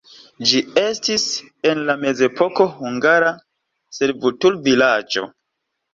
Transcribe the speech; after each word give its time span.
Ĝi 0.51 0.59
estis 0.83 1.25
en 1.71 1.83
la 1.89 1.97
mezepoko 2.05 2.67
hungara 2.79 3.35
servutulvilaĝo. 3.99 5.29